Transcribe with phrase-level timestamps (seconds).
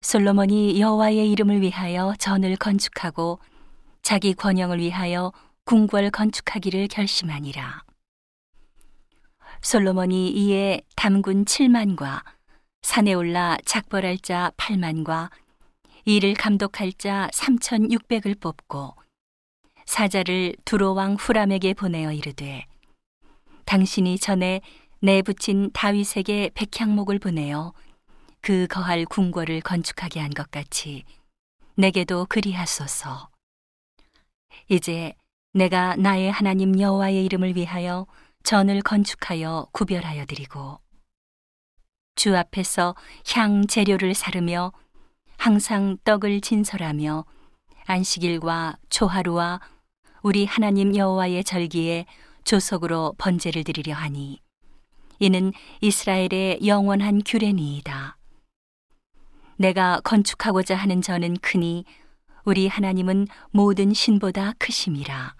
[0.00, 3.40] 솔로몬이 여호와의 이름을 위하여 전을 건축하고
[4.02, 5.32] 자기 권영을 위하여
[5.64, 7.82] 궁궐 건축하기를 결심하니라.
[9.60, 12.22] 솔로몬이 이에 담군 7만과
[12.82, 15.30] 산에 올라 작벌할 자 8만과
[16.04, 18.94] 이를 감독할 자 3,600을 뽑고
[19.84, 22.66] 사자를 두로왕 후람에게 보내어 이르되
[23.64, 24.60] 당신이 전에
[25.00, 27.72] 내 붙인 다윗에게 백향목을 보내어
[28.48, 31.04] 그 거할 궁궐을 건축하게 한 것 같이
[31.74, 33.28] 내게도 그리하소서.
[34.70, 35.12] 이제
[35.52, 38.06] 내가 나의 하나님 여호와의 이름을 위하여
[38.44, 40.80] 전을 건축하여 구별하여 드리고
[42.14, 42.94] 주 앞에서
[43.34, 44.72] 향 재료를 사르며
[45.36, 47.26] 항상 떡을 진설하며
[47.84, 49.60] 안식일과 초하루와
[50.22, 52.06] 우리 하나님 여호와의 절기에
[52.44, 54.40] 조석으로 번제를 드리려 하니
[55.18, 58.17] 이는 이스라엘의 영원한 규례니이다.
[59.58, 61.84] 내가 건축하고자 하는 저는 크니
[62.44, 65.34] 우리 하나님은 모든 신보다 크심이라.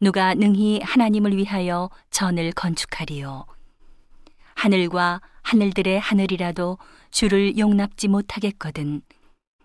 [0.00, 3.44] 누가 능히 하나님을 위하여 전을 건축하리요.
[4.54, 6.78] 하늘과 하늘들의 하늘이라도
[7.10, 9.02] 주를 용납지 못하겠거든.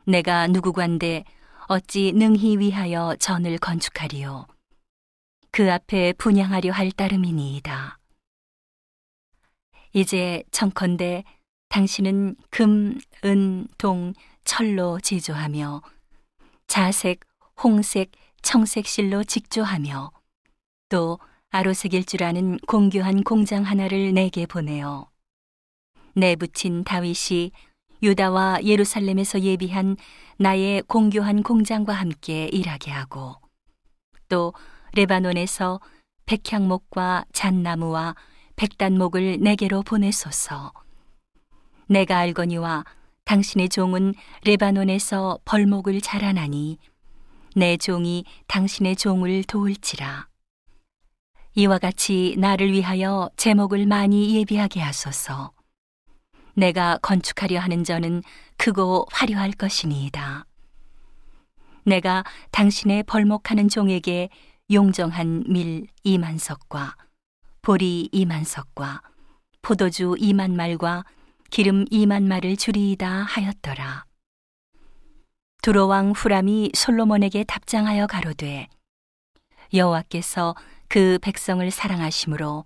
[0.05, 1.23] 내가 누구관데
[1.67, 4.47] 어찌 능히 위하여 전을 건축하리요.
[5.49, 7.99] 그 앞에 분양하려 할 따름이니이다.
[9.93, 11.23] 이제 청컨대
[11.73, 15.81] 당신은 금, 은, 동, 철로 제조하며
[16.67, 17.21] 자색,
[17.63, 18.11] 홍색,
[18.43, 20.11] 청색 실로 직조하며
[20.89, 21.17] 또
[21.49, 25.09] 아로색일 줄 아는 공교한 공장 하나를 내게 보내어
[26.13, 27.51] 내붙인 다윗이
[28.03, 29.97] 유다와 예루살렘에서 예비한
[30.37, 33.37] 나의 공교한 공장과 함께 일하게 하고
[34.29, 34.53] 또
[34.93, 35.79] 레바논에서
[36.27, 38.15] 백향목과 잣나무와
[38.57, 40.71] 백단목을 내게로 보내소서.
[41.87, 42.85] 내가 알거니와
[43.25, 46.77] 당신의 종은 레바논에서 벌목을 자라나니
[47.55, 50.27] 내 종이 당신의 종을 도울지라.
[51.55, 55.51] 이와 같이 나를 위하여 제목을 많이 예비하게 하소서.
[56.55, 58.23] 내가 건축하려 하는 저는
[58.57, 60.45] 크고 화려할 것이니이다.
[61.83, 64.29] 내가 당신의 벌목하는 종에게
[64.71, 66.95] 용정한 밀 이만석과
[67.61, 69.01] 보리 이만석과
[69.61, 71.03] 포도주 이만 말과
[71.53, 74.05] 기름 이만 말을 주리이다 하였더라.
[75.61, 78.67] 두로왕 후람이 솔로몬에게 답장하여 가로되
[79.71, 80.55] 여호와께서
[80.87, 82.65] 그 백성을 사랑하심으로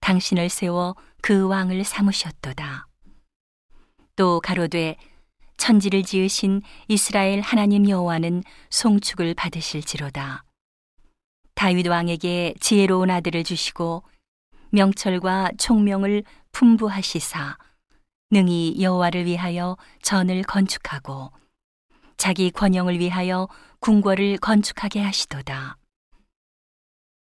[0.00, 2.88] 당신을 세워 그 왕을 삼으셨도다.
[4.16, 4.96] 또 가로되
[5.56, 10.42] 천지를 지으신 이스라엘 하나님 여호와는 송축을 받으실지로다.
[11.54, 14.02] 다윗 왕에게 지혜로운 아들을 주시고
[14.70, 17.58] 명철과 총명을 풍부하시사
[18.30, 21.32] 능히 여호와를 위하여 전을 건축하고
[22.16, 23.48] 자기 권영을 위하여
[23.80, 25.76] 궁궐을 건축하게 하시도다.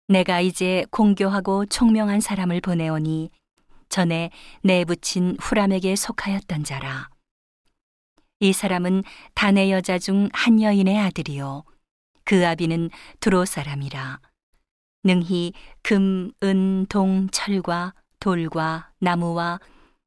[0.07, 3.31] 내가 이제 공교하고 총명한 사람을 보내오니
[3.89, 4.31] 전에
[4.61, 7.09] 내 붙인 후람에게 속하였던 자라.
[8.39, 9.03] 이 사람은
[9.35, 11.63] 단의 여자 중 한 여인의 아들이요.
[12.25, 14.19] 그 아비는 두로 사람이라.
[15.03, 19.59] 능히 금, 은, 동, 철과 돌과 나무와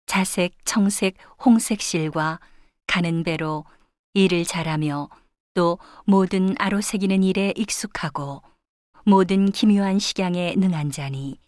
[0.07, 2.41] 자색, 청색, 홍색 실과
[2.87, 3.65] 가는 배로
[4.15, 5.09] 일을 잘하며
[5.55, 8.43] 또 모든 아로새기는 일에 익숙하고
[9.05, 11.39] 모든 기묘한 식양에 능한 자니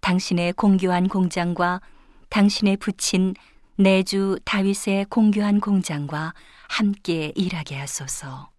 [0.00, 1.80] 당신의 공교한 공장과
[2.28, 3.34] 당신의 붙인
[3.76, 6.34] 내주 다윗의 공교한 공장과
[6.68, 8.50] 함께 일하게 하소서.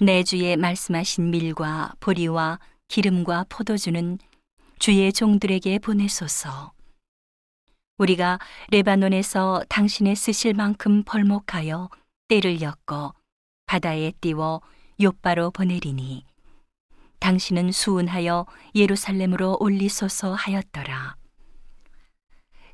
[0.00, 4.18] 내주에 말씀하신 밀과 보리와 기름과 포도주는
[4.78, 6.72] 주의 종들에게 보내소서.
[8.00, 8.38] 우리가
[8.70, 11.90] 레바논에서 당신의 쓰실 만큼 벌목하여
[12.28, 13.12] 때를 엮어
[13.66, 14.62] 바다에 띄워
[15.00, 16.24] 요바로 보내리니
[17.18, 21.16] 당신은 수운하여 예루살렘으로 올리소서 하였더라.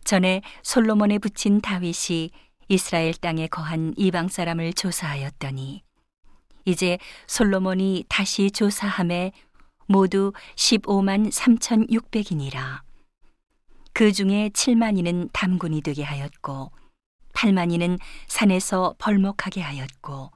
[0.05, 2.31] 전에 솔로몬에 붙인 다윗이
[2.69, 5.83] 이스라엘 땅에 거한 이방 사람을 조사하였더니
[6.65, 9.33] 이제 솔로몬이 다시 조사함에
[9.89, 12.86] 모두 15만 3,600이니라.
[13.97, 16.71] 그 중에 7만이는 담군이 되게 하였고
[17.33, 20.33] 8만이는 산에서 벌목하게 하였고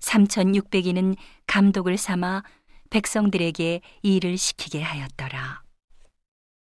[0.00, 1.16] 3,600이는
[1.46, 2.42] 감독을 삼아
[2.90, 5.63] 백성들에게 일을 시키게 하였더라.